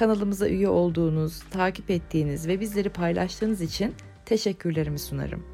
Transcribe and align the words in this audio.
Kanalımıza 0.00 0.48
üye 0.48 0.68
olduğunuz, 0.68 1.42
takip 1.50 1.90
ettiğiniz 1.90 2.48
ve 2.48 2.60
bizleri 2.60 2.88
paylaştığınız 2.88 3.60
için 3.60 3.94
teşekkürlerimi 4.24 4.98
sunarım. 4.98 5.46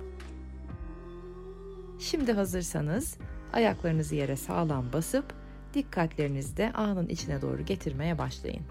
Şimdi 2.01 2.33
hazırsanız 2.33 3.17
ayaklarınızı 3.53 4.15
yere 4.15 4.37
sağlam 4.37 4.93
basıp 4.93 5.35
dikkatlerinizi 5.75 6.57
de 6.57 6.73
anın 6.73 7.09
içine 7.09 7.43
doğru 7.43 7.65
getirmeye 7.65 8.19
başlayın. 8.19 8.63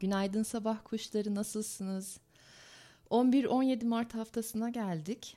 Günaydın 0.00 0.42
sabah 0.42 0.78
kuşları 0.84 1.34
nasılsınız? 1.34 2.20
11-17 3.10 3.84
Mart 3.84 4.14
haftasına 4.14 4.70
geldik. 4.70 5.36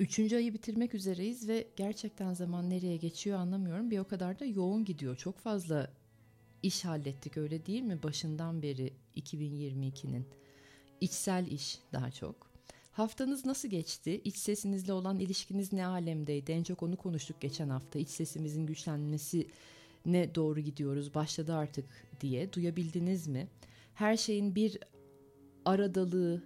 Üçüncü 0.00 0.36
ayı 0.36 0.54
bitirmek 0.54 0.94
üzereyiz 0.94 1.48
ve 1.48 1.66
gerçekten 1.76 2.34
zaman 2.34 2.70
nereye 2.70 2.96
geçiyor 2.96 3.38
anlamıyorum. 3.38 3.90
Bir 3.90 3.98
o 3.98 4.04
kadar 4.04 4.40
da 4.40 4.44
yoğun 4.44 4.84
gidiyor. 4.84 5.16
Çok 5.16 5.38
fazla 5.38 6.01
iş 6.62 6.84
hallettik 6.84 7.36
öyle 7.36 7.66
değil 7.66 7.82
mi? 7.82 8.02
Başından 8.02 8.62
beri 8.62 8.92
2022'nin. 9.16 10.26
içsel 11.00 11.46
iş 11.46 11.78
daha 11.92 12.10
çok. 12.10 12.52
Haftanız 12.92 13.46
nasıl 13.46 13.68
geçti? 13.68 14.20
İç 14.24 14.36
sesinizle 14.36 14.92
olan 14.92 15.18
ilişkiniz 15.18 15.72
ne 15.72 15.86
alemdeydi? 15.86 16.52
En 16.52 16.62
çok 16.62 16.82
onu 16.82 16.96
konuştuk 16.96 17.40
geçen 17.40 17.68
hafta. 17.68 17.98
İç 17.98 18.08
sesimizin 18.08 18.66
güçlenmesi 18.66 19.46
ne 20.06 20.34
doğru 20.34 20.60
gidiyoruz? 20.60 21.14
Başladı 21.14 21.54
artık 21.54 21.84
diye. 22.20 22.52
Duyabildiniz 22.52 23.26
mi? 23.26 23.48
Her 23.94 24.16
şeyin 24.16 24.54
bir 24.54 24.78
aradalığı 25.64 26.42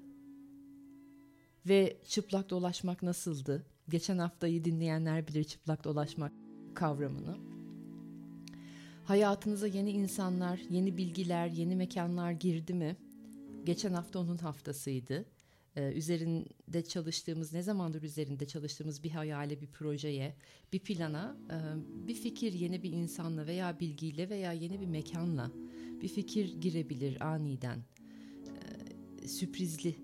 ve 1.68 1.96
çıplak 2.08 2.50
dolaşmak 2.50 3.02
nasıldı? 3.02 3.66
Geçen 3.88 4.18
haftayı 4.18 4.64
dinleyenler 4.64 5.28
bilir 5.28 5.44
çıplak 5.44 5.84
dolaşmak 5.84 6.32
kavramını. 6.74 7.55
Hayatınıza 9.06 9.66
yeni 9.66 9.90
insanlar, 9.90 10.60
yeni 10.70 10.96
bilgiler, 10.96 11.46
yeni 11.46 11.76
mekanlar 11.76 12.32
girdi 12.32 12.74
mi? 12.74 12.96
Geçen 13.64 13.92
hafta 13.92 14.18
onun 14.18 14.38
haftasıydı. 14.38 15.24
Ee, 15.76 15.92
üzerinde 15.92 16.84
çalıştığımız, 16.84 17.52
ne 17.52 17.62
zamandır 17.62 18.02
üzerinde 18.02 18.46
çalıştığımız 18.46 19.02
bir 19.02 19.10
hayale, 19.10 19.60
bir 19.60 19.66
projeye, 19.66 20.36
bir 20.72 20.78
plana, 20.78 21.36
e, 21.50 21.56
bir 22.08 22.14
fikir 22.14 22.52
yeni 22.52 22.82
bir 22.82 22.92
insanla 22.92 23.46
veya 23.46 23.80
bilgiyle 23.80 24.28
veya 24.28 24.52
yeni 24.52 24.80
bir 24.80 24.86
mekanla 24.86 25.50
bir 26.02 26.08
fikir 26.08 26.60
girebilir 26.60 27.26
aniden. 27.26 27.78
Ee, 29.22 29.28
sürprizli 29.28 29.94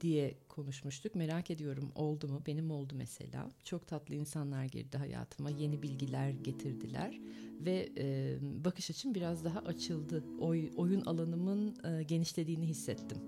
diye 0.00 0.34
konuşmuştuk. 0.48 1.14
Merak 1.14 1.50
ediyorum 1.50 1.92
oldu 1.94 2.28
mu? 2.28 2.42
Benim 2.46 2.70
oldu 2.70 2.94
mesela. 2.96 3.50
Çok 3.64 3.86
tatlı 3.86 4.14
insanlar 4.14 4.64
girdi 4.64 4.98
hayatıma. 4.98 5.50
Yeni 5.50 5.82
bilgiler 5.82 6.30
getirdiler 6.30 7.20
ve 7.60 7.88
e, 7.98 8.36
bakış 8.64 8.90
açım 8.90 9.14
biraz 9.14 9.44
daha 9.44 9.58
açıldı. 9.58 10.24
Oy, 10.40 10.70
oyun 10.76 11.00
alanımın 11.00 11.76
e, 11.84 12.02
genişlediğini 12.02 12.66
hissettim. 12.66 13.18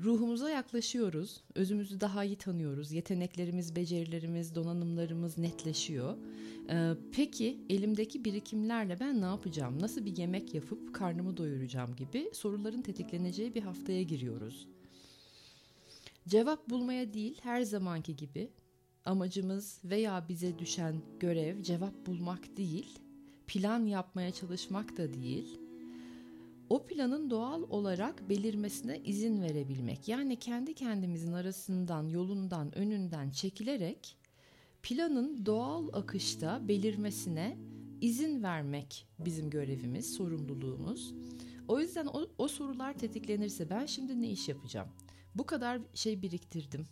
Ruhumuza 0.00 0.50
yaklaşıyoruz, 0.50 1.40
özümüzü 1.54 2.00
daha 2.00 2.24
iyi 2.24 2.36
tanıyoruz, 2.36 2.92
yeteneklerimiz, 2.92 3.76
becerilerimiz, 3.76 4.54
donanımlarımız 4.54 5.38
netleşiyor. 5.38 6.16
Ee, 6.70 6.92
peki 7.12 7.58
elimdeki 7.70 8.24
birikimlerle 8.24 9.00
ben 9.00 9.20
ne 9.20 9.24
yapacağım, 9.24 9.82
nasıl 9.82 10.04
bir 10.04 10.16
yemek 10.16 10.54
yapıp 10.54 10.94
karnımı 10.94 11.36
doyuracağım 11.36 11.96
gibi 11.96 12.30
soruların 12.32 12.82
tetikleneceği 12.82 13.54
bir 13.54 13.62
haftaya 13.62 14.02
giriyoruz. 14.02 14.68
Cevap 16.28 16.70
bulmaya 16.70 17.14
değil 17.14 17.40
her 17.42 17.62
zamanki 17.62 18.16
gibi 18.16 18.50
amacımız 19.04 19.80
veya 19.84 20.28
bize 20.28 20.58
düşen 20.58 21.02
görev 21.20 21.62
cevap 21.62 22.06
bulmak 22.06 22.56
değil, 22.56 22.98
plan 23.46 23.86
yapmaya 23.86 24.32
çalışmak 24.32 24.96
da 24.96 25.14
değil. 25.14 25.58
O 26.68 26.86
planın 26.86 27.30
doğal 27.30 27.62
olarak 27.62 28.28
belirmesine 28.28 29.00
izin 29.04 29.42
verebilmek. 29.42 30.08
Yani 30.08 30.38
kendi 30.38 30.74
kendimizin 30.74 31.32
arasından, 31.32 32.08
yolundan, 32.08 32.78
önünden 32.78 33.30
çekilerek 33.30 34.16
planın 34.82 35.46
doğal 35.46 35.88
akışta 35.92 36.68
belirmesine 36.68 37.56
izin 38.00 38.42
vermek 38.42 39.06
bizim 39.18 39.50
görevimiz, 39.50 40.14
sorumluluğumuz. 40.14 41.14
O 41.68 41.80
yüzden 41.80 42.06
o, 42.06 42.26
o 42.38 42.48
sorular 42.48 42.98
tetiklenirse 42.98 43.70
ben 43.70 43.86
şimdi 43.86 44.22
ne 44.22 44.30
iş 44.30 44.48
yapacağım? 44.48 44.88
Bu 45.36 45.46
kadar 45.46 45.80
şey 45.94 46.22
biriktirdim. 46.22 46.86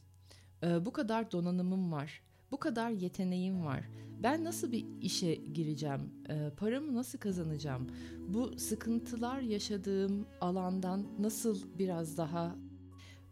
Ee, 0.62 0.84
bu 0.86 0.92
kadar 0.92 1.32
donanımım 1.32 1.92
var. 1.92 2.22
Bu 2.50 2.58
kadar 2.58 2.90
yeteneğim 2.90 3.64
var. 3.64 3.88
Ben 4.22 4.44
nasıl 4.44 4.72
bir 4.72 4.84
işe 5.00 5.34
gireceğim? 5.34 6.12
Ee, 6.28 6.50
paramı 6.56 6.94
nasıl 6.94 7.18
kazanacağım? 7.18 7.90
Bu 8.28 8.58
sıkıntılar 8.58 9.40
yaşadığım 9.40 10.26
alandan 10.40 11.06
nasıl 11.18 11.78
biraz 11.78 12.18
daha 12.18 12.56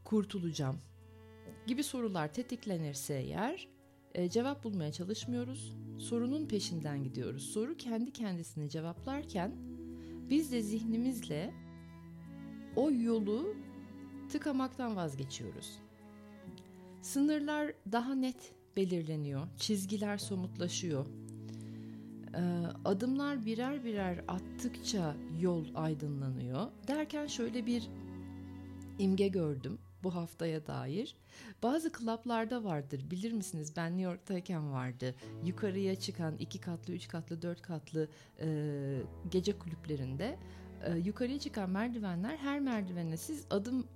kurtulacağım? 0.04 0.78
Gibi 1.66 1.82
sorular 1.82 2.32
tetiklenirse 2.32 3.14
eğer 3.14 3.68
e, 4.14 4.30
cevap 4.30 4.64
bulmaya 4.64 4.92
çalışmıyoruz. 4.92 5.76
Sorunun 5.98 6.46
peşinden 6.46 7.04
gidiyoruz. 7.04 7.42
Soru 7.42 7.76
kendi 7.76 8.12
kendisini 8.12 8.70
cevaplarken 8.70 9.52
biz 10.30 10.52
de 10.52 10.62
zihnimizle 10.62 11.54
o 12.76 12.90
yolu 12.90 13.56
tıkamaktan 14.32 14.96
vazgeçiyoruz. 14.96 15.78
Sınırlar 17.02 17.72
daha 17.92 18.14
net 18.14 18.54
belirleniyor, 18.76 19.48
çizgiler 19.58 20.18
somutlaşıyor. 20.18 21.06
Ee, 22.34 22.40
adımlar 22.84 23.46
birer 23.46 23.84
birer 23.84 24.24
attıkça 24.28 25.16
yol 25.40 25.64
aydınlanıyor. 25.74 26.66
Derken 26.88 27.26
şöyle 27.26 27.66
bir 27.66 27.88
imge 28.98 29.28
gördüm 29.28 29.78
bu 30.02 30.14
haftaya 30.14 30.66
dair. 30.66 31.16
Bazı 31.62 31.92
klaplarda 31.92 32.64
vardır 32.64 33.10
bilir 33.10 33.32
misiniz 33.32 33.76
ben 33.76 33.90
New 33.90 34.02
York'tayken 34.02 34.72
vardı. 34.72 35.14
Yukarıya 35.44 35.94
çıkan 35.94 36.36
iki 36.36 36.60
katlı, 36.60 36.94
üç 36.94 37.08
katlı, 37.08 37.42
dört 37.42 37.62
katlı 37.62 38.08
e, 38.40 39.02
gece 39.30 39.58
kulüplerinde 39.58 40.38
e, 40.84 40.96
yukarıya 40.96 41.38
çıkan 41.38 41.70
merdivenler 41.70 42.36
her 42.36 42.60
merdivene 42.60 43.16
siz 43.16 43.46
adım 43.50 43.86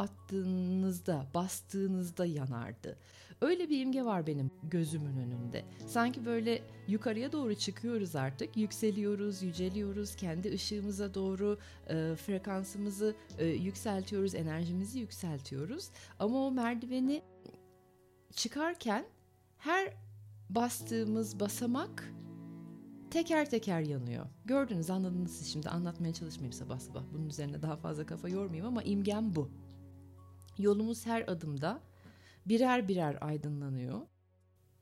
attığınızda, 0.00 1.26
bastığınızda 1.34 2.26
yanardı. 2.26 2.96
Öyle 3.40 3.68
bir 3.68 3.80
imge 3.80 4.04
var 4.04 4.26
benim 4.26 4.50
gözümün 4.62 5.16
önünde. 5.16 5.64
Sanki 5.86 6.26
böyle 6.26 6.62
yukarıya 6.88 7.32
doğru 7.32 7.54
çıkıyoruz 7.54 8.16
artık, 8.16 8.56
yükseliyoruz, 8.56 9.42
yüceliyoruz, 9.42 10.16
kendi 10.16 10.52
ışığımıza 10.52 11.14
doğru 11.14 11.58
e, 11.88 12.14
frekansımızı 12.16 13.14
e, 13.38 13.46
yükseltiyoruz, 13.46 14.34
enerjimizi 14.34 14.98
yükseltiyoruz. 14.98 15.88
Ama 16.18 16.46
o 16.46 16.50
merdiveni 16.50 17.22
çıkarken 18.32 19.04
her 19.58 19.94
bastığımız 20.50 21.40
basamak 21.40 22.12
teker 23.10 23.50
teker 23.50 23.80
yanıyor. 23.80 24.26
Gördünüz 24.44 24.90
anladınız 24.90 25.36
siz 25.36 25.52
şimdi 25.52 25.68
anlatmaya 25.68 26.14
çalışmayayım 26.14 26.52
sabah 26.52 26.78
sabah. 26.78 27.02
Bunun 27.12 27.28
üzerine 27.28 27.62
daha 27.62 27.76
fazla 27.76 28.06
kafa 28.06 28.28
yormayayım 28.28 28.66
ama 28.66 28.82
imgem 28.82 29.36
bu. 29.36 29.50
Yolumuz 30.58 31.06
her 31.06 31.28
adımda 31.28 31.80
birer 32.46 32.88
birer 32.88 33.18
aydınlanıyor. 33.20 34.00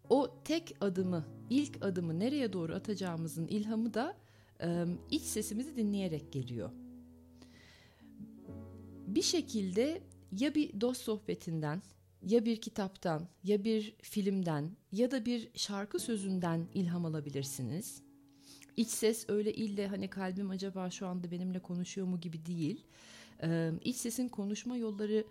O 0.08 0.42
tek 0.44 0.76
adımı, 0.80 1.24
ilk 1.50 1.84
adımı 1.84 2.18
nereye 2.18 2.52
doğru 2.52 2.74
atacağımızın 2.74 3.46
ilhamı 3.46 3.94
da 3.94 4.16
e, 4.62 4.84
iç 5.10 5.22
sesimizi 5.22 5.76
dinleyerek 5.76 6.32
geliyor. 6.32 6.70
Bir 9.06 9.22
şekilde 9.22 10.02
ya 10.32 10.54
bir 10.54 10.80
dost 10.80 11.02
sohbetinden, 11.02 11.82
ya 12.22 12.44
bir 12.44 12.60
kitaptan, 12.60 13.28
ya 13.44 13.64
bir 13.64 13.96
filmden 14.02 14.76
ya 14.92 15.10
da 15.10 15.26
bir 15.26 15.50
şarkı 15.54 15.98
sözünden 15.98 16.68
ilham 16.74 17.04
alabilirsiniz. 17.04 18.02
İç 18.76 18.88
ses 18.88 19.24
öyle 19.28 19.54
ille 19.54 19.86
hani 19.86 20.10
kalbim 20.10 20.50
acaba 20.50 20.90
şu 20.90 21.06
anda 21.06 21.30
benimle 21.30 21.58
konuşuyor 21.58 22.06
mu 22.06 22.20
gibi 22.20 22.46
değil. 22.46 22.86
Ee, 23.42 23.72
iç 23.84 23.96
sesin 23.96 24.28
konuşma 24.28 24.76
yolları 24.76 25.24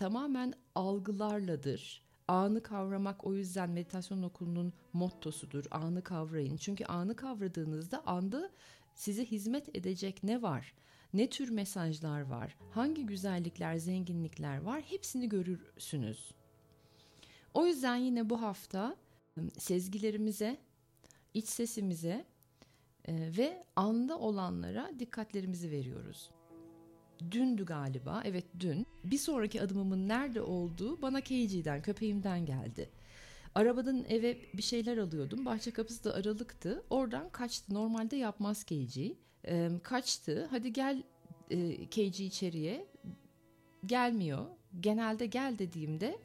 tamamen 0.00 0.54
algılarladır. 0.74 2.02
Anı 2.28 2.62
kavramak 2.62 3.26
o 3.26 3.34
yüzden 3.34 3.70
meditasyon 3.70 4.22
okulunun 4.22 4.72
mottosudur. 4.92 5.64
Anı 5.70 6.02
kavrayın. 6.02 6.56
Çünkü 6.56 6.84
anı 6.84 7.16
kavradığınızda 7.16 8.06
anda 8.06 8.50
size 8.94 9.24
hizmet 9.24 9.76
edecek 9.76 10.22
ne 10.22 10.42
var? 10.42 10.74
ne 11.14 11.30
tür 11.30 11.48
mesajlar 11.48 12.20
var, 12.20 12.56
hangi 12.70 13.06
güzellikler, 13.06 13.76
zenginlikler 13.76 14.60
var 14.60 14.82
hepsini 14.82 15.28
görürsünüz. 15.28 16.34
O 17.54 17.66
yüzden 17.66 17.96
yine 17.96 18.30
bu 18.30 18.42
hafta 18.42 18.96
sezgilerimize, 19.58 20.58
iç 21.34 21.48
sesimize 21.48 22.24
ve 23.08 23.64
anda 23.76 24.18
olanlara 24.18 24.90
dikkatlerimizi 24.98 25.70
veriyoruz. 25.70 26.30
Dündü 27.30 27.64
galiba, 27.64 28.22
evet 28.24 28.44
dün. 28.60 28.86
Bir 29.04 29.18
sonraki 29.18 29.62
adımımın 29.62 30.08
nerede 30.08 30.42
olduğu 30.42 31.02
bana 31.02 31.20
KG'den, 31.20 31.82
köpeğimden 31.82 32.46
geldi. 32.46 32.90
Arabadan 33.54 34.04
eve 34.08 34.38
bir 34.54 34.62
şeyler 34.62 34.96
alıyordum. 34.96 35.44
Bahçe 35.44 35.70
kapısı 35.70 36.04
da 36.04 36.14
aralıktı. 36.14 36.82
Oradan 36.90 37.28
kaçtı. 37.28 37.74
Normalde 37.74 38.16
yapmaz 38.16 38.64
KG. 38.64 38.98
E, 39.46 39.70
kaçtı. 39.82 40.48
Hadi 40.50 40.72
gel 40.72 41.02
e, 41.50 41.86
KG 41.86 42.20
içeriye. 42.20 42.86
Gelmiyor. 43.86 44.46
Genelde 44.80 45.26
gel 45.26 45.58
dediğimde 45.58 46.18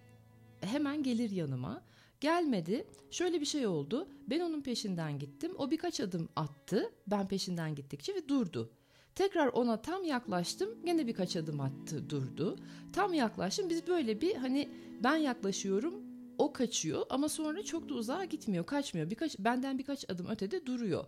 hemen 0.61 1.03
gelir 1.03 1.31
yanıma. 1.31 1.83
Gelmedi. 2.19 2.87
Şöyle 3.11 3.41
bir 3.41 3.45
şey 3.45 3.67
oldu. 3.67 4.07
Ben 4.29 4.39
onun 4.39 4.61
peşinden 4.61 5.19
gittim. 5.19 5.51
O 5.57 5.71
birkaç 5.71 5.99
adım 5.99 6.29
attı. 6.35 6.91
Ben 7.07 7.27
peşinden 7.27 7.75
gittikçe 7.75 8.15
ve 8.15 8.27
durdu. 8.27 8.71
Tekrar 9.15 9.47
ona 9.47 9.81
tam 9.81 10.03
yaklaştım. 10.03 10.69
Gene 10.85 11.07
birkaç 11.07 11.35
adım 11.35 11.59
attı, 11.59 12.09
durdu. 12.09 12.55
Tam 12.93 13.13
yaklaştım. 13.13 13.69
Biz 13.69 13.87
böyle 13.87 14.21
bir 14.21 14.35
hani 14.35 14.69
ben 15.03 15.15
yaklaşıyorum, 15.15 15.93
o 16.37 16.53
kaçıyor 16.53 17.05
ama 17.09 17.29
sonra 17.29 17.63
çok 17.63 17.89
da 17.89 17.93
uzağa 17.93 18.25
gitmiyor, 18.25 18.65
kaçmıyor. 18.65 19.09
Birkaç 19.09 19.39
benden 19.39 19.77
birkaç 19.77 20.09
adım 20.09 20.27
ötede 20.27 20.65
duruyor. 20.65 21.05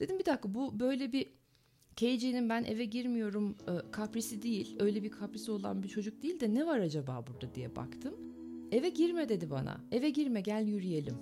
Dedim 0.00 0.18
bir 0.18 0.26
dakika 0.26 0.54
bu 0.54 0.80
böyle 0.80 1.12
bir 1.12 1.26
KJ'nin 1.96 2.48
ben 2.48 2.64
eve 2.64 2.84
girmiyorum 2.84 3.56
e, 3.68 3.90
kaprisi 3.90 4.42
değil. 4.42 4.76
Öyle 4.80 5.02
bir 5.02 5.10
kaprisi 5.10 5.50
olan 5.50 5.82
bir 5.82 5.88
çocuk 5.88 6.22
değil 6.22 6.40
de 6.40 6.54
ne 6.54 6.66
var 6.66 6.78
acaba 6.78 7.24
burada 7.26 7.54
diye 7.54 7.76
baktım. 7.76 8.14
Eve 8.72 8.88
girme 8.88 9.28
dedi 9.28 9.50
bana. 9.50 9.80
Eve 9.92 10.10
girme 10.10 10.40
gel 10.40 10.66
yürüyelim. 10.66 11.16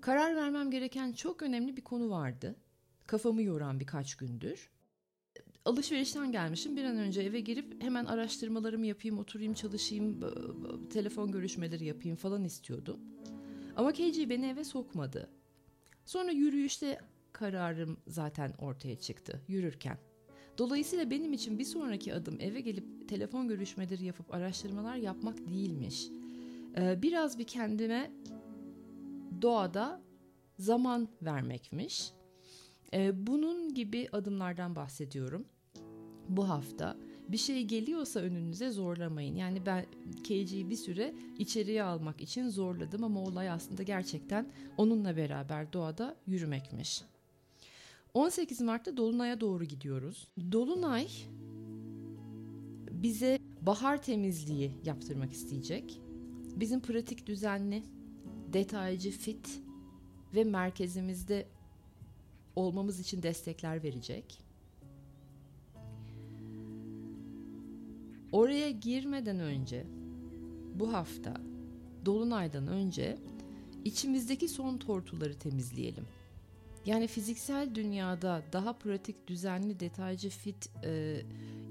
Karar 0.00 0.36
vermem 0.36 0.70
gereken 0.70 1.12
çok 1.12 1.42
önemli 1.42 1.76
bir 1.76 1.82
konu 1.82 2.10
vardı. 2.10 2.56
Kafamı 3.06 3.42
yoran 3.42 3.80
birkaç 3.80 4.14
gündür. 4.14 4.70
Alışverişten 5.64 6.32
gelmişim. 6.32 6.76
Bir 6.76 6.84
an 6.84 6.96
önce 6.96 7.20
eve 7.20 7.40
girip 7.40 7.82
hemen 7.82 8.04
araştırmalarımı 8.04 8.86
yapayım, 8.86 9.18
oturayım, 9.18 9.54
çalışayım, 9.54 10.20
telefon 10.90 11.32
görüşmeleri 11.32 11.84
yapayım 11.84 12.16
falan 12.16 12.44
istiyordum. 12.44 13.00
Ama 13.76 13.92
KG 13.92 14.28
beni 14.28 14.46
eve 14.46 14.64
sokmadı. 14.64 15.30
Sonra 16.04 16.30
yürüyüşte 16.30 17.00
kararım 17.32 17.96
zaten 18.06 18.52
ortaya 18.58 18.96
çıktı 18.96 19.40
yürürken. 19.48 19.98
Dolayısıyla 20.58 21.10
benim 21.10 21.32
için 21.32 21.58
bir 21.58 21.64
sonraki 21.64 22.14
adım 22.14 22.40
eve 22.40 22.60
gelip 22.60 23.08
telefon 23.08 23.48
görüşmeleri 23.48 24.04
yapıp 24.04 24.34
araştırmalar 24.34 24.96
yapmak 24.96 25.46
değilmiş. 25.48 26.08
Ee, 26.76 27.02
biraz 27.02 27.38
bir 27.38 27.46
kendime 27.46 28.10
doğada 29.42 30.00
zaman 30.58 31.08
vermekmiş. 31.22 32.12
Ee, 32.94 33.26
bunun 33.26 33.74
gibi 33.74 34.08
adımlardan 34.12 34.76
bahsediyorum. 34.76 35.44
Bu 36.28 36.48
hafta 36.48 36.96
bir 37.28 37.36
şey 37.36 37.64
geliyorsa 37.64 38.20
önünüze 38.20 38.70
zorlamayın. 38.70 39.34
Yani 39.34 39.66
ben 39.66 39.86
KG'yi 40.24 40.70
bir 40.70 40.76
süre 40.76 41.14
içeriye 41.38 41.82
almak 41.82 42.20
için 42.20 42.48
zorladım 42.48 43.04
ama 43.04 43.20
olay 43.20 43.50
aslında 43.50 43.82
gerçekten 43.82 44.46
onunla 44.76 45.16
beraber 45.16 45.72
doğada 45.72 46.16
yürümekmiş. 46.26 47.02
18 48.14 48.60
Mart'ta 48.60 48.96
Dolunay'a 48.96 49.40
doğru 49.40 49.64
gidiyoruz. 49.64 50.28
Dolunay 50.52 51.08
bize 52.90 53.38
bahar 53.60 54.02
temizliği 54.02 54.72
yaptırmak 54.84 55.32
isteyecek. 55.32 56.00
Bizim 56.56 56.80
pratik, 56.80 57.26
düzenli, 57.26 57.82
detaycı, 58.52 59.10
fit 59.10 59.60
ve 60.34 60.44
merkezimizde 60.44 61.46
olmamız 62.56 63.00
için 63.00 63.22
destekler 63.22 63.82
verecek. 63.82 64.38
Oraya 68.32 68.70
girmeden 68.70 69.40
önce 69.40 69.86
bu 70.74 70.92
hafta 70.92 71.34
dolunaydan 72.04 72.66
önce 72.66 73.18
içimizdeki 73.84 74.48
son 74.48 74.78
tortuları 74.78 75.38
temizleyelim. 75.38 76.04
Yani 76.86 77.06
fiziksel 77.06 77.74
dünyada 77.74 78.42
daha 78.52 78.72
pratik, 78.72 79.28
düzenli, 79.28 79.80
detaycı, 79.80 80.30
fit 80.30 80.70
e, 80.84 81.22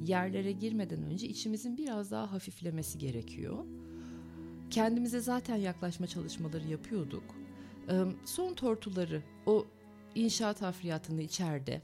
yerlere 0.06 0.52
girmeden 0.52 1.04
önce 1.04 1.28
içimizin 1.28 1.78
biraz 1.78 2.12
daha 2.12 2.32
hafiflemesi 2.32 2.98
gerekiyor. 2.98 3.66
Kendimize 4.70 5.20
zaten 5.20 5.56
yaklaşma 5.56 6.08
çalışmaları 6.08 6.68
yapıyorduk. 6.68 7.24
E, 7.90 7.94
son 8.26 8.54
tortuları, 8.54 9.24
o 9.46 9.66
inşaat 10.16 10.62
hafriyatını 10.62 11.22
içeride, 11.22 11.82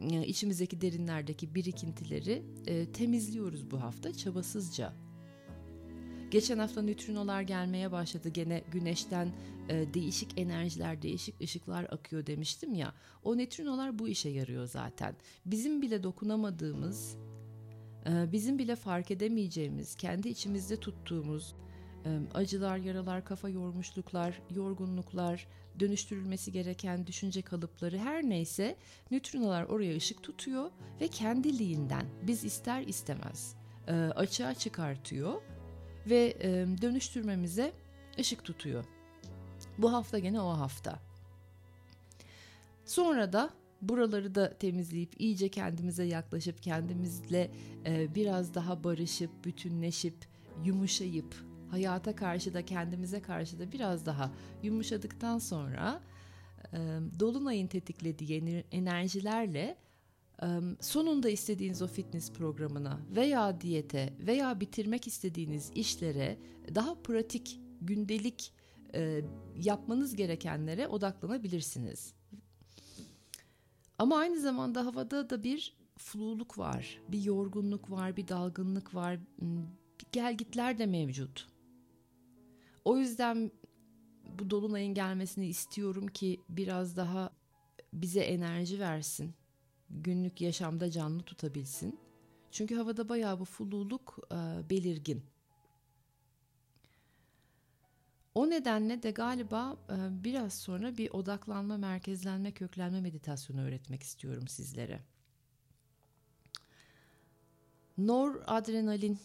e, 0.00 0.26
içimizdeki 0.26 0.80
derinlerdeki 0.80 1.54
birikintileri 1.54 2.42
e, 2.66 2.92
temizliyoruz 2.92 3.70
bu 3.70 3.82
hafta 3.82 4.12
çabasızca. 4.12 4.92
Geçen 6.30 6.58
hafta 6.58 6.82
nötrinolar 6.82 7.42
gelmeye 7.42 7.92
başladı. 7.92 8.28
Gene 8.28 8.62
güneşten 8.72 9.32
e, 9.68 9.94
değişik 9.94 10.40
enerjiler, 10.40 11.02
değişik 11.02 11.40
ışıklar 11.40 11.84
akıyor 11.84 12.26
demiştim 12.26 12.74
ya. 12.74 12.94
O 13.24 13.38
nötrinolar 13.38 13.98
bu 13.98 14.08
işe 14.08 14.28
yarıyor 14.28 14.66
zaten. 14.66 15.16
Bizim 15.46 15.82
bile 15.82 16.02
dokunamadığımız, 16.02 17.16
e, 18.06 18.32
bizim 18.32 18.58
bile 18.58 18.76
fark 18.76 19.10
edemeyeceğimiz, 19.10 19.94
kendi 19.94 20.28
içimizde 20.28 20.76
tuttuğumuz 20.76 21.54
e, 22.04 22.20
acılar, 22.34 22.76
yaralar, 22.76 23.24
kafa 23.24 23.48
yormuşluklar, 23.48 24.42
yorgunluklar, 24.50 25.46
dönüştürülmesi 25.80 26.52
gereken 26.52 27.06
düşünce 27.06 27.42
kalıpları 27.42 27.98
her 27.98 28.22
neyse 28.22 28.76
nötrinolar 29.10 29.64
oraya 29.64 29.96
ışık 29.96 30.22
tutuyor 30.22 30.70
ve 31.00 31.08
kendiliğinden 31.08 32.06
biz 32.22 32.44
ister 32.44 32.82
istemez 32.82 33.56
e, 33.88 33.92
açığa 33.92 34.54
çıkartıyor 34.54 35.42
ve 36.06 36.36
e, 36.40 36.50
dönüştürmemize 36.82 37.72
ışık 38.18 38.44
tutuyor. 38.44 38.84
Bu 39.78 39.92
hafta 39.92 40.18
gene 40.18 40.40
o 40.40 40.50
hafta. 40.50 40.98
Sonra 42.84 43.32
da 43.32 43.50
buraları 43.82 44.34
da 44.34 44.58
temizleyip 44.58 45.20
iyice 45.20 45.48
kendimize 45.48 46.04
yaklaşıp 46.04 46.62
kendimizle 46.62 47.50
e, 47.86 48.14
biraz 48.14 48.54
daha 48.54 48.84
barışıp 48.84 49.44
bütünleşip 49.44 50.14
yumuşayıp 50.64 51.34
hayata 51.74 52.16
karşı 52.16 52.54
da 52.54 52.64
kendimize 52.64 53.22
karşı 53.22 53.58
da 53.58 53.72
biraz 53.72 54.06
daha 54.06 54.30
yumuşadıktan 54.62 55.38
sonra 55.38 56.00
e, 56.72 56.78
dolunayın 57.20 57.66
tetiklediği 57.66 58.64
enerjilerle 58.72 59.76
e, 60.42 60.46
sonunda 60.80 61.28
istediğiniz 61.28 61.82
o 61.82 61.86
fitness 61.86 62.32
programına 62.32 63.00
veya 63.10 63.60
diyete 63.60 64.12
veya 64.18 64.60
bitirmek 64.60 65.06
istediğiniz 65.06 65.70
işlere 65.74 66.38
daha 66.74 66.94
pratik 66.94 67.60
gündelik 67.80 68.52
e, 68.94 69.20
yapmanız 69.56 70.16
gerekenlere 70.16 70.88
odaklanabilirsiniz. 70.88 72.14
Ama 73.98 74.16
aynı 74.18 74.40
zamanda 74.40 74.86
havada 74.86 75.30
da 75.30 75.42
bir 75.42 75.76
fluluk 75.98 76.58
var, 76.58 77.00
bir 77.08 77.22
yorgunluk 77.22 77.90
var, 77.90 78.16
bir 78.16 78.28
dalgınlık 78.28 78.94
var, 78.94 79.18
bir 79.40 79.64
gelgitler 80.12 80.78
de 80.78 80.86
mevcut. 80.86 81.53
O 82.84 82.96
yüzden 82.96 83.50
bu 84.38 84.50
dolunayın 84.50 84.94
gelmesini 84.94 85.46
istiyorum 85.46 86.06
ki 86.06 86.40
biraz 86.48 86.96
daha 86.96 87.30
bize 87.92 88.20
enerji 88.20 88.80
versin. 88.80 89.34
Günlük 89.90 90.40
yaşamda 90.40 90.90
canlı 90.90 91.22
tutabilsin. 91.22 91.98
Çünkü 92.50 92.76
havada 92.76 93.08
bayağı 93.08 93.40
bu 93.40 93.44
fululuk 93.44 94.18
e, 94.32 94.70
belirgin. 94.70 95.24
O 98.34 98.50
nedenle 98.50 99.02
de 99.02 99.10
galiba 99.10 99.76
e, 99.90 100.24
biraz 100.24 100.54
sonra 100.54 100.96
bir 100.96 101.10
odaklanma, 101.10 101.76
merkezlenme, 101.76 102.52
köklenme 102.52 103.00
meditasyonu 103.00 103.60
öğretmek 103.60 104.02
istiyorum 104.02 104.48
sizlere. 104.48 105.00
Noradrenalin 107.98 109.18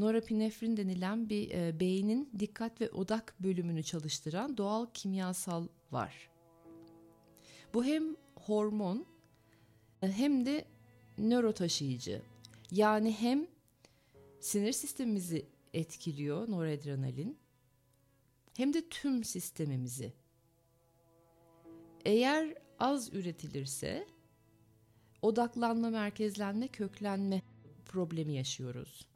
norepinefrin 0.00 0.76
denilen 0.76 1.28
bir 1.28 1.50
e, 1.50 1.80
beynin 1.80 2.30
dikkat 2.38 2.80
ve 2.80 2.90
odak 2.90 3.34
bölümünü 3.40 3.82
çalıştıran 3.82 4.56
doğal 4.56 4.86
kimyasal 4.94 5.66
var. 5.92 6.30
Bu 7.74 7.84
hem 7.84 8.16
hormon 8.36 9.06
e, 10.02 10.12
hem 10.12 10.46
de 10.46 10.64
nörotaşıyıcı. 11.18 12.22
Yani 12.70 13.12
hem 13.12 13.46
sinir 14.40 14.72
sistemimizi 14.72 15.46
etkiliyor 15.74 16.50
noradrenalin 16.50 17.38
hem 18.56 18.74
de 18.74 18.88
tüm 18.88 19.24
sistemimizi. 19.24 20.12
Eğer 22.04 22.54
az 22.78 23.14
üretilirse 23.14 24.06
odaklanma, 25.22 25.90
merkezlenme, 25.90 26.68
köklenme 26.68 27.42
problemi 27.86 28.34
yaşıyoruz. 28.34 29.06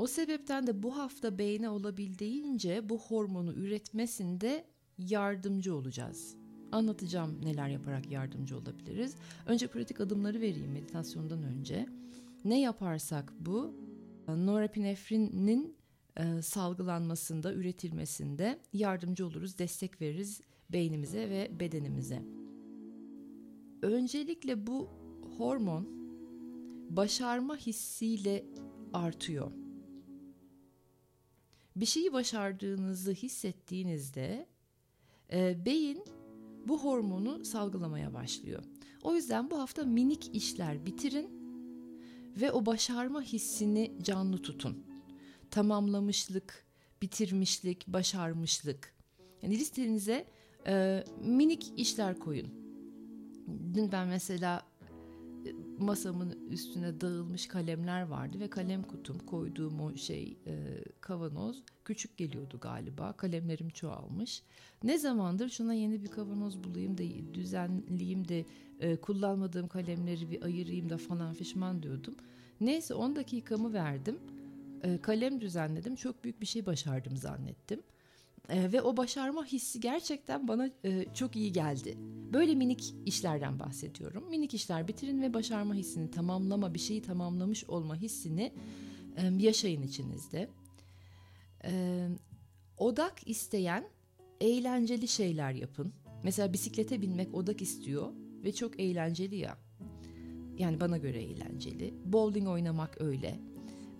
O 0.00 0.06
sebepten 0.06 0.66
de 0.66 0.82
bu 0.82 0.96
hafta 0.96 1.38
beyne 1.38 1.70
olabildiğince 1.70 2.88
bu 2.88 2.98
hormonu 2.98 3.52
üretmesinde 3.52 4.64
yardımcı 4.98 5.74
olacağız. 5.74 6.36
Anlatacağım 6.72 7.44
neler 7.44 7.68
yaparak 7.68 8.10
yardımcı 8.10 8.56
olabiliriz. 8.56 9.14
Önce 9.46 9.66
pratik 9.66 10.00
adımları 10.00 10.40
vereyim 10.40 10.72
meditasyondan 10.72 11.42
önce. 11.42 11.86
Ne 12.44 12.60
yaparsak 12.60 13.32
bu 13.40 13.74
norepinefrinin 14.28 15.76
e, 16.16 16.42
salgılanmasında, 16.42 17.54
üretilmesinde 17.54 18.58
yardımcı 18.72 19.26
oluruz, 19.26 19.58
destek 19.58 20.00
veririz 20.00 20.40
beynimize 20.72 21.30
ve 21.30 21.60
bedenimize. 21.60 22.22
Öncelikle 23.82 24.66
bu 24.66 24.88
hormon 25.38 25.88
başarma 26.90 27.56
hissiyle 27.56 28.44
artıyor. 28.92 29.52
Bir 31.76 31.86
şeyi 31.86 32.12
başardığınızı 32.12 33.12
hissettiğinizde 33.12 34.46
e, 35.32 35.64
beyin 35.66 36.04
bu 36.68 36.84
hormonu 36.84 37.44
salgılamaya 37.44 38.14
başlıyor. 38.14 38.62
O 39.02 39.14
yüzden 39.14 39.50
bu 39.50 39.58
hafta 39.58 39.84
minik 39.84 40.34
işler 40.34 40.86
bitirin 40.86 41.40
ve 42.40 42.52
o 42.52 42.66
başarma 42.66 43.22
hissini 43.22 43.92
canlı 44.02 44.42
tutun. 44.42 44.86
Tamamlamışlık, 45.50 46.66
bitirmişlik, 47.02 47.86
başarmışlık. 47.88 48.94
Yani 49.42 49.58
listenize 49.58 50.26
e, 50.66 51.04
minik 51.24 51.72
işler 51.76 52.18
koyun. 52.18 52.48
Dün 53.74 53.92
ben 53.92 54.08
mesela 54.08 54.69
masamın 55.78 56.48
üstüne 56.50 57.00
dağılmış 57.00 57.46
kalemler 57.46 58.02
vardı 58.02 58.40
ve 58.40 58.50
kalem 58.50 58.82
kutum 58.82 59.18
koyduğum 59.18 59.80
o 59.80 59.96
şey 59.96 60.36
e, 60.46 60.84
kavanoz 61.00 61.62
küçük 61.84 62.16
geliyordu 62.16 62.58
galiba. 62.60 63.12
Kalemlerim 63.12 63.68
çoğalmış. 63.68 64.42
Ne 64.84 64.98
zamandır 64.98 65.48
şuna 65.48 65.74
yeni 65.74 66.02
bir 66.02 66.08
kavanoz 66.08 66.64
bulayım 66.64 66.98
da 66.98 67.34
düzenleyeyim 67.34 68.28
de 68.28 68.44
e, 68.80 68.96
kullanmadığım 68.96 69.68
kalemleri 69.68 70.30
bir 70.30 70.42
ayırayım 70.42 70.90
da 70.90 70.98
falan 70.98 71.34
fişman 71.34 71.82
diyordum. 71.82 72.14
Neyse 72.60 72.94
10 72.94 73.16
dakikamı 73.16 73.72
verdim. 73.72 74.18
E, 74.82 74.98
kalem 74.98 75.40
düzenledim. 75.40 75.96
Çok 75.96 76.24
büyük 76.24 76.40
bir 76.40 76.46
şey 76.46 76.66
başardım 76.66 77.16
zannettim. 77.16 77.80
E, 78.50 78.72
ve 78.72 78.82
o 78.82 78.96
başarma 78.96 79.44
hissi 79.44 79.80
gerçekten 79.80 80.48
bana 80.48 80.70
e, 80.84 81.06
çok 81.14 81.36
iyi 81.36 81.52
geldi. 81.52 81.94
Böyle 82.32 82.54
minik 82.54 82.94
işlerden 83.06 83.58
bahsediyorum. 83.60 84.30
Minik 84.30 84.54
işler 84.54 84.88
bitirin 84.88 85.22
ve 85.22 85.34
başarma 85.34 85.74
hissini 85.74 86.10
tamamlama, 86.10 86.74
bir 86.74 86.78
şeyi 86.78 87.02
tamamlamış 87.02 87.64
olma 87.64 87.96
hissini 87.96 88.52
e, 89.16 89.22
yaşayın 89.38 89.82
içinizde. 89.82 90.48
E, 91.64 92.06
odak 92.76 93.28
isteyen 93.28 93.84
eğlenceli 94.40 95.08
şeyler 95.08 95.52
yapın. 95.52 95.92
Mesela 96.22 96.52
bisiklete 96.52 97.02
binmek 97.02 97.34
odak 97.34 97.62
istiyor 97.62 98.12
ve 98.44 98.52
çok 98.54 98.80
eğlenceli 98.80 99.36
ya. 99.36 99.58
Yani 100.58 100.80
bana 100.80 100.98
göre 100.98 101.22
eğlenceli. 101.22 101.94
Bowling 102.04 102.48
oynamak 102.48 103.00
öyle. 103.00 103.40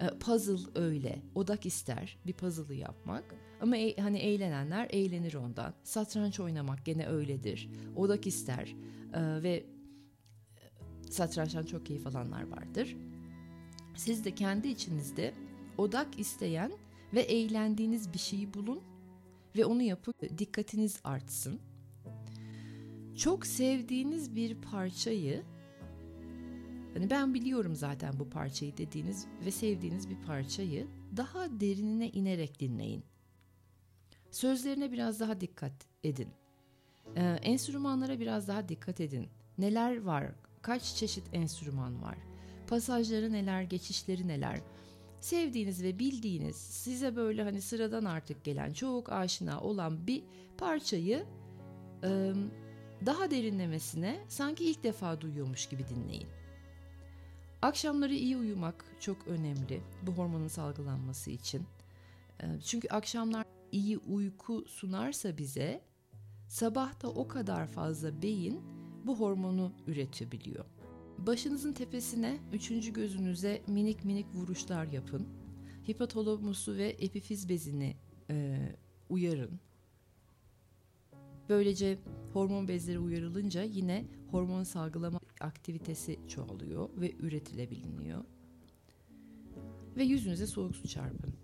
E, 0.01 0.19
puzzle 0.19 0.81
öyle. 0.81 1.23
Odak 1.35 1.67
ister 1.67 2.19
bir 2.27 2.33
puzzle'ı 2.33 2.75
yapmak. 2.75 3.35
Ama 3.61 3.77
e, 3.77 3.97
hani 3.97 4.19
eğlenenler 4.19 4.89
eğlenir 4.91 5.35
ondan. 5.35 5.75
Satranç 5.83 6.41
oynamak 6.41 6.85
gene 6.85 7.07
öyledir. 7.07 7.69
Odak 7.97 8.27
ister 8.27 8.75
e, 9.15 9.43
ve 9.43 9.53
e, 9.57 9.65
satrançtan 11.11 11.65
çok 11.65 11.87
keyif 11.87 12.07
alanlar 12.07 12.51
vardır. 12.51 12.97
Siz 13.95 14.25
de 14.25 14.35
kendi 14.35 14.69
içinizde 14.69 15.35
odak 15.79 16.19
isteyen 16.19 16.73
ve 17.15 17.21
eğlendiğiniz 17.21 18.13
bir 18.13 18.19
şeyi 18.19 18.55
bulun 18.55 18.81
ve 19.57 19.65
onu 19.65 19.83
yapıp 19.83 20.39
dikkatiniz 20.39 21.01
artsın. 21.05 21.61
Çok 23.17 23.47
sevdiğiniz 23.47 24.35
bir 24.35 24.55
parçayı 24.55 25.43
Hani 26.95 27.11
ben 27.11 27.35
biliyorum 27.35 27.77
zaten 27.77 28.19
bu 28.19 28.31
parçayı 28.31 28.77
dediğiniz 28.77 29.27
ve 29.45 29.51
sevdiğiniz 29.51 30.11
bir 30.11 30.17
parçayı 30.27 30.87
daha 31.17 31.61
derinine 31.61 32.11
inerek 32.11 32.61
dinleyin. 32.61 33.05
Sözlerine 34.31 34.93
biraz 34.93 35.21
daha 35.21 35.41
dikkat 35.41 35.73
edin. 36.05 36.29
Ee, 37.17 37.39
enstrümanlara 37.43 38.21
biraz 38.21 38.49
daha 38.49 38.69
dikkat 38.69 39.01
edin. 39.01 39.29
Neler 39.59 40.03
var? 40.03 40.33
Kaç 40.63 40.83
çeşit 40.83 41.25
enstrüman 41.33 42.03
var? 42.03 42.19
Pasajları 42.67 43.33
neler, 43.33 43.63
geçişleri 43.63 44.29
neler? 44.29 44.61
Sevdiğiniz 45.21 45.83
ve 45.83 45.99
bildiğiniz, 45.99 46.57
size 46.57 47.17
böyle 47.17 47.43
hani 47.43 47.61
sıradan 47.61 48.05
artık 48.05 48.45
gelen, 48.45 48.73
çok 48.73 49.13
aşina 49.13 49.61
olan 49.61 50.07
bir 50.07 50.23
parçayı 50.59 51.27
e, 52.05 52.33
daha 53.07 53.31
derinlemesine 53.31 54.21
sanki 54.29 54.65
ilk 54.65 54.85
defa 54.85 55.21
duyuyormuş 55.21 55.69
gibi 55.69 55.89
dinleyin. 55.89 56.29
Akşamları 57.63 58.15
iyi 58.15 58.37
uyumak 58.37 58.85
çok 59.01 59.29
önemli 59.29 59.83
bu 60.03 60.13
hormonun 60.13 60.49
salgılanması 60.49 61.31
için. 61.31 61.67
Çünkü 62.65 62.89
akşamlar 62.89 63.47
iyi 63.73 63.99
uyku 63.99 64.65
sunarsa 64.69 65.39
bize 65.39 65.85
sabah 66.49 67.03
da 67.03 67.09
o 67.09 67.29
kadar 67.29 67.67
fazla 67.67 68.23
beyin 68.23 68.61
bu 69.07 69.21
hormonu 69.21 69.73
üretebiliyor. 69.87 70.65
Başınızın 71.19 71.73
tepesine, 71.73 72.39
üçüncü 72.53 72.93
gözünüze 72.93 73.63
minik 73.67 74.05
minik 74.05 74.27
vuruşlar 74.35 74.87
yapın. 74.87 75.29
Hipotalamusu 75.89 76.77
ve 76.77 76.89
epifiz 76.89 77.49
bezini 77.49 77.97
e, 78.31 78.59
uyarın. 79.09 79.61
Böylece 81.49 81.99
hormon 82.33 82.69
bezleri 82.69 82.99
uyarılınca 82.99 83.63
yine 83.63 84.05
hormon 84.31 84.63
salgılama 84.63 85.20
aktivitesi 85.41 86.19
çoğalıyor 86.29 86.89
ve 86.97 87.15
üretilebiliyor. 87.19 88.25
Ve 89.97 90.05
yüzünüze 90.05 90.47
soğuk 90.47 90.77
su 90.77 90.89
çarpın. 90.89 91.35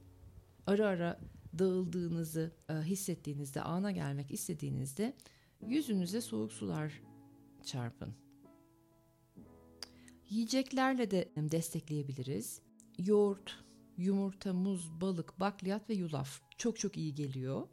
Ara 0.67 0.87
ara 0.87 1.21
dağıldığınızı 1.59 2.53
e, 2.69 2.75
hissettiğinizde, 2.75 3.63
ana 3.63 3.91
gelmek 3.91 4.31
istediğinizde 4.31 5.17
yüzünüze 5.67 6.21
soğuk 6.21 6.53
sular 6.53 7.03
çarpın. 7.65 8.15
Yiyeceklerle 10.31 11.11
de 11.11 11.33
destekleyebiliriz. 11.37 12.61
Yoğurt, 12.99 13.65
yumurta, 13.97 14.53
muz, 14.53 15.01
balık, 15.01 15.41
bakliyat 15.41 15.91
ve 15.91 15.95
yulaf 15.95 16.41
çok 16.59 16.79
çok 16.79 16.97
iyi 16.97 17.15
geliyor. 17.15 17.69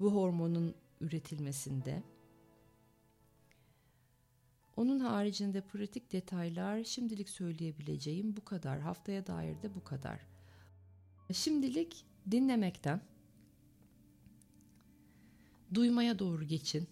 Bu 0.00 0.14
hormonun 0.14 0.74
üretilmesinde. 1.00 2.02
Onun 4.76 5.00
haricinde 5.00 5.60
pratik 5.60 6.12
detaylar 6.12 6.84
şimdilik 6.84 7.28
söyleyebileceğim 7.28 8.36
bu 8.36 8.44
kadar. 8.44 8.80
Haftaya 8.80 9.26
dair 9.26 9.62
de 9.62 9.74
bu 9.74 9.84
kadar. 9.84 10.20
Şimdilik 11.32 12.04
dinlemekten 12.30 13.00
duymaya 15.74 16.18
doğru 16.18 16.44
geçin. 16.44 16.88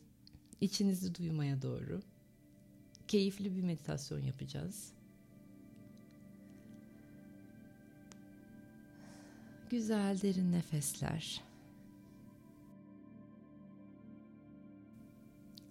İçinizi 0.60 1.14
duymaya 1.14 1.62
doğru. 1.62 2.02
Keyifli 3.08 3.56
bir 3.56 3.62
meditasyon 3.62 4.20
yapacağız. 4.20 4.92
Güzel 9.70 10.20
derin 10.22 10.52
nefesler. 10.52 11.42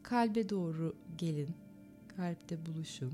Kalbe 0.04 0.50
doğru 0.50 0.96
gelin. 1.18 1.56
Kalpte 2.18 2.66
buluşun. 2.66 3.14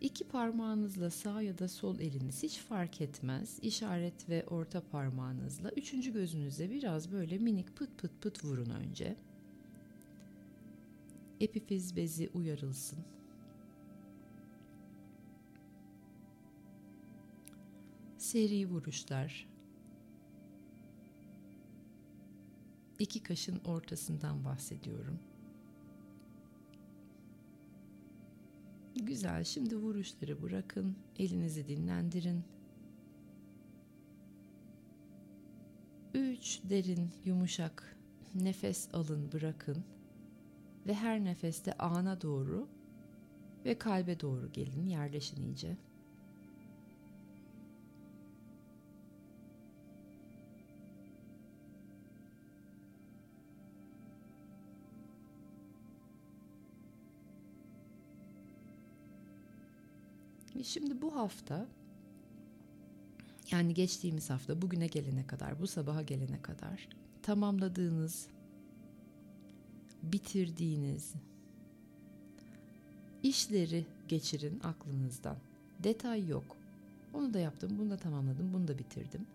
İki 0.00 0.24
parmağınızla 0.24 1.10
sağ 1.10 1.42
ya 1.42 1.58
da 1.58 1.68
sol 1.68 1.98
eliniz 1.98 2.42
hiç 2.42 2.58
fark 2.58 3.00
etmez. 3.00 3.58
İşaret 3.62 4.28
ve 4.28 4.46
orta 4.46 4.80
parmağınızla 4.80 5.70
üçüncü 5.70 6.12
gözünüze 6.12 6.70
biraz 6.70 7.12
böyle 7.12 7.38
minik 7.38 7.76
pıt 7.76 7.98
pıt 7.98 8.10
pıt 8.20 8.44
vurun 8.44 8.70
önce. 8.70 9.16
Epifiz 11.40 11.96
bezi 11.96 12.30
uyarılsın. 12.34 12.98
Seri 18.18 18.70
vuruşlar. 18.70 19.53
İki 22.98 23.22
kaşın 23.22 23.60
ortasından 23.64 24.44
bahsediyorum. 24.44 25.18
Güzel. 29.02 29.44
Şimdi 29.44 29.76
vuruşları 29.76 30.42
bırakın. 30.42 30.96
Elinizi 31.18 31.68
dinlendirin. 31.68 32.44
3 36.14 36.34
3 36.44 36.60
derin, 36.70 37.10
yumuşak 37.24 37.96
nefes 38.34 38.88
alın, 38.94 39.32
bırakın 39.32 39.84
ve 40.86 40.94
her 40.94 41.24
nefeste 41.24 41.72
ana 41.72 42.20
doğru 42.20 42.68
ve 43.64 43.78
kalbe 43.78 44.20
doğru 44.20 44.52
gelin, 44.52 44.86
yerleşin 44.86 45.42
iyice. 45.42 45.76
Şimdi 60.64 61.02
bu 61.02 61.16
hafta 61.16 61.66
yani 63.50 63.74
geçtiğimiz 63.74 64.30
hafta 64.30 64.62
bugüne 64.62 64.86
gelene 64.86 65.26
kadar, 65.26 65.60
bu 65.60 65.66
sabaha 65.66 66.02
gelene 66.02 66.42
kadar 66.42 66.88
tamamladığınız, 67.22 68.26
bitirdiğiniz 70.02 71.12
işleri 73.22 73.86
geçirin 74.08 74.60
aklınızdan. 74.60 75.36
Detay 75.82 76.28
yok. 76.28 76.56
Onu 77.14 77.34
da 77.34 77.38
yaptım, 77.38 77.78
bunu 77.78 77.90
da 77.90 77.96
tamamladım, 77.96 78.52
bunu 78.52 78.68
da 78.68 78.78
bitirdim. 78.78 79.26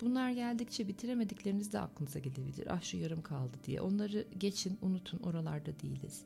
Bunlar 0.00 0.30
geldikçe 0.30 0.88
bitiremedikleriniz 0.88 1.72
de 1.72 1.80
aklınıza 1.80 2.18
gelebilir. 2.18 2.66
Ah 2.70 2.82
şu 2.82 2.96
yarım 2.96 3.22
kaldı 3.22 3.56
diye. 3.66 3.80
Onları 3.80 4.26
geçin, 4.38 4.78
unutun. 4.82 5.18
Oralarda 5.18 5.80
değiliz. 5.82 6.22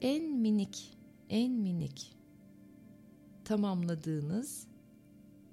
En 0.00 0.24
minik, 0.24 0.96
en 1.30 1.52
minik 1.52 2.12
tamamladığınız 3.44 4.66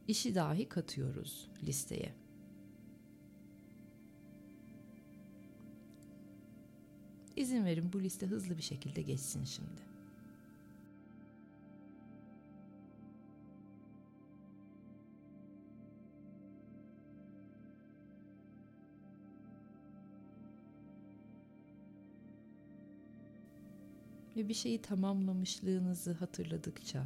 işi 0.08 0.36
dahi 0.36 0.70
katıyoruz 0.70 1.48
listeye. 1.64 2.14
İzin 7.36 7.66
verin 7.66 7.94
bu 7.94 8.02
liste 8.02 8.26
hızlı 8.26 8.58
bir 8.58 8.64
şekilde 8.64 9.02
geçsin 9.02 9.44
şimdi. 9.44 9.92
Ve 24.36 24.50
bir 24.50 24.54
şeyi 24.54 24.82
tamamlamışlığınızı 24.82 26.12
hatırladıkça 26.12 27.06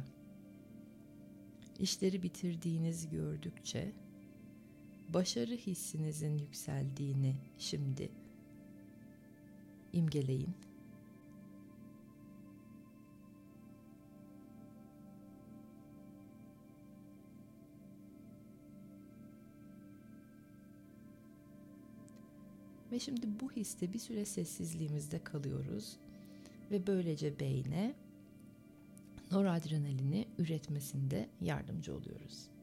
işleri 1.80 2.22
bitirdiğiniz 2.22 3.10
gördükçe 3.10 3.92
başarı 5.08 5.54
hissinizin 5.54 6.38
yükseldiğini 6.38 7.36
şimdi 7.58 8.10
imgeleyin. 9.92 10.54
Ve 22.92 22.98
şimdi 22.98 23.40
bu 23.40 23.52
histe 23.52 23.92
bir 23.92 23.98
süre 23.98 24.24
sessizliğimizde 24.24 25.24
kalıyoruz 25.24 25.96
ve 26.70 26.86
böylece 26.86 27.40
beyne 27.40 27.94
noradrenalini 29.32 30.28
üretmesinde 30.38 31.28
yardımcı 31.40 31.96
oluyoruz. 31.96 32.55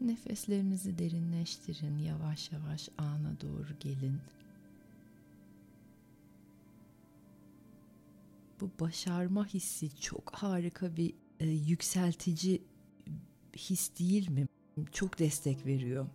Nefeslerinizi 0.00 0.98
derinleştirin. 0.98 1.98
Yavaş 1.98 2.52
yavaş 2.52 2.88
ana 2.98 3.40
doğru 3.40 3.78
gelin. 3.80 4.20
Bu 8.60 8.70
başarma 8.80 9.46
hissi 9.46 10.00
çok 10.00 10.34
harika 10.34 10.96
bir 10.96 11.14
e, 11.40 11.46
yükseltici 11.46 12.62
his 13.56 13.98
değil 13.98 14.30
mi? 14.30 14.46
Çok 14.92 15.18
destek 15.18 15.66
veriyor. 15.66 16.06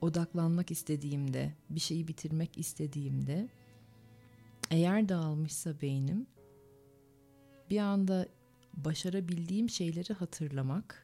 Odaklanmak 0.00 0.70
istediğimde, 0.70 1.54
bir 1.70 1.80
şeyi 1.80 2.08
bitirmek 2.08 2.58
istediğimde 2.58 3.48
eğer 4.70 5.08
dağılmışsa 5.08 5.80
beynim 5.80 6.26
bir 7.70 7.78
anda 7.78 8.28
başarabildiğim 8.74 9.70
şeyleri 9.70 10.14
hatırlamak 10.14 11.03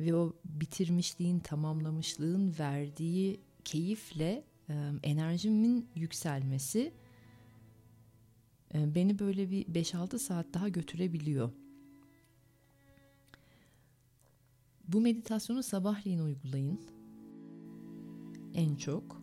ve 0.00 0.14
o 0.14 0.36
bitirmişliğin, 0.44 1.38
tamamlamışlığın 1.38 2.54
verdiği 2.58 3.40
keyifle 3.64 4.44
e, 4.68 4.74
enerjimin 5.02 5.88
yükselmesi 5.94 6.92
e, 8.74 8.94
beni 8.94 9.18
böyle 9.18 9.50
bir 9.50 9.64
5-6 9.64 10.18
saat 10.18 10.46
daha 10.54 10.68
götürebiliyor. 10.68 11.50
Bu 14.88 15.00
meditasyonu 15.00 15.62
sabahleyin 15.62 16.18
uygulayın. 16.18 16.80
En 18.54 18.76
çok. 18.76 19.22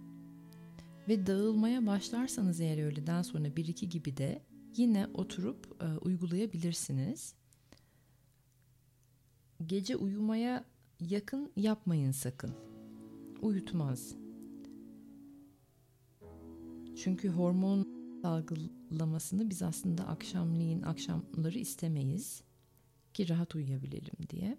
Ve 1.08 1.28
dağılmaya 1.28 1.86
başlarsanız 1.86 2.62
eğer 2.62 2.84
öğleden 2.84 3.22
sonra 3.22 3.48
1-2 3.48 3.86
gibi 3.86 4.18
de 4.18 4.42
yine 4.78 5.08
oturup 5.14 5.84
e, 5.84 5.98
uygulayabilirsiniz. 5.98 7.36
Gece 9.64 9.96
uyumaya 9.96 10.66
yakın 11.00 11.52
yapmayın 11.56 12.12
sakın. 12.12 12.52
Uyutmaz. 13.42 14.16
Çünkü 16.96 17.30
hormon 17.30 17.86
salgılamasını 18.22 19.50
biz 19.50 19.62
aslında 19.62 20.08
akşamleyin 20.08 20.82
akşamları 20.82 21.60
istemeyiz 21.60 22.44
ki 23.14 23.30
rahat 23.30 23.56
uyuyabilelim 23.56 24.30
diye. 24.30 24.58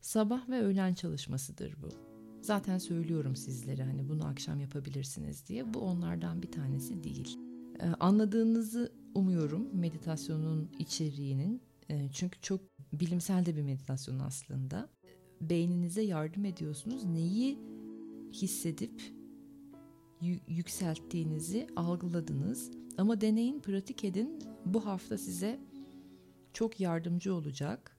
Sabah 0.00 0.48
ve 0.48 0.60
öğlen 0.60 0.94
çalışmasıdır 0.94 1.76
bu. 1.82 1.88
Zaten 2.42 2.78
söylüyorum 2.78 3.36
sizlere 3.36 3.84
hani 3.84 4.08
bunu 4.08 4.26
akşam 4.26 4.60
yapabilirsiniz 4.60 5.46
diye. 5.46 5.74
Bu 5.74 5.80
onlardan 5.80 6.42
bir 6.42 6.52
tanesi 6.52 7.04
değil. 7.04 7.38
Ee, 7.80 7.86
anladığınızı 8.00 8.92
umuyorum 9.14 9.68
meditasyonun 9.72 10.70
içeriğinin. 10.78 11.62
Ee, 11.90 12.08
çünkü 12.12 12.40
çok 12.40 12.60
bilimsel 12.92 13.46
de 13.46 13.56
bir 13.56 13.62
meditasyon 13.62 14.18
aslında. 14.18 14.88
Beyninize 15.40 16.02
yardım 16.02 16.44
ediyorsunuz. 16.44 17.04
Neyi 17.04 17.58
hissedip 18.32 19.02
yükselttiğinizi 20.48 21.66
algıladınız. 21.76 22.70
Ama 22.98 23.20
deneyin, 23.20 23.60
pratik 23.60 24.04
edin. 24.04 24.38
Bu 24.66 24.86
hafta 24.86 25.18
size 25.18 25.60
çok 26.52 26.80
yardımcı 26.80 27.34
olacak. 27.34 27.98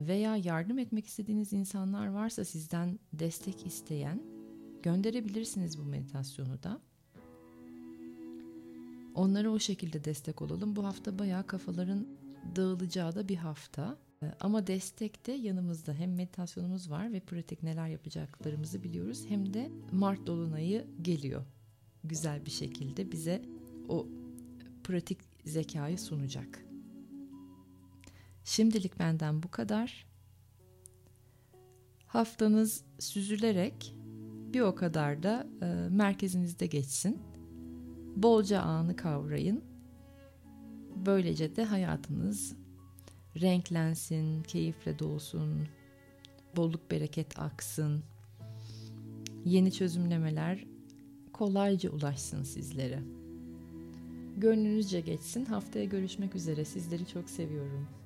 Veya 0.00 0.36
yardım 0.36 0.78
etmek 0.78 1.06
istediğiniz 1.06 1.52
insanlar 1.52 2.06
varsa 2.06 2.44
sizden 2.44 2.98
destek 3.12 3.66
isteyen 3.66 4.22
gönderebilirsiniz 4.82 5.78
bu 5.78 5.82
meditasyonu 5.82 6.62
da. 6.62 6.80
Onlara 9.14 9.50
o 9.50 9.58
şekilde 9.58 10.04
destek 10.04 10.42
olalım. 10.42 10.76
Bu 10.76 10.84
hafta 10.84 11.18
bayağı 11.18 11.46
kafaların 11.46 12.06
dağılacağı 12.56 13.14
da 13.14 13.28
bir 13.28 13.36
hafta. 13.36 13.98
Ee, 14.22 14.26
ama 14.40 14.66
destekte 14.66 15.32
yanımızda 15.32 15.92
hem 15.92 16.14
meditasyonumuz 16.14 16.90
var 16.90 17.12
ve 17.12 17.20
pratik 17.20 17.62
neler 17.62 17.88
yapacaklarımızı 17.88 18.82
biliyoruz 18.82 19.24
hem 19.28 19.54
de 19.54 19.70
Mart 19.92 20.26
dolunayı 20.26 20.86
geliyor. 21.02 21.44
Güzel 22.04 22.46
bir 22.46 22.50
şekilde 22.50 23.12
bize 23.12 23.42
o 23.88 24.06
pratik 24.84 25.18
zekayı 25.44 25.98
sunacak. 25.98 26.64
Şimdilik 28.44 28.98
benden 28.98 29.42
bu 29.42 29.50
kadar. 29.50 30.06
Haftanız 32.06 32.84
süzülerek 32.98 33.94
bir 34.52 34.60
o 34.60 34.74
kadar 34.74 35.22
da 35.22 35.46
e, 35.62 35.88
merkezinizde 35.90 36.66
geçsin. 36.66 37.22
Bolca 38.16 38.60
anı 38.60 38.96
kavrayın. 38.96 39.64
Böylece 41.06 41.56
de 41.56 41.64
hayatınız 41.64 42.56
renklensin, 43.36 44.42
keyifle 44.42 44.98
dolsun, 44.98 45.68
bolluk 46.56 46.90
bereket 46.90 47.38
aksın. 47.38 48.02
Yeni 49.44 49.72
çözümlemeler 49.72 50.64
kolayca 51.32 51.90
ulaşsın 51.90 52.42
sizlere. 52.42 53.02
Gönlünüzce 54.36 55.00
geçsin. 55.00 55.44
Haftaya 55.44 55.84
görüşmek 55.84 56.34
üzere. 56.34 56.64
Sizleri 56.64 57.06
çok 57.06 57.30
seviyorum. 57.30 57.97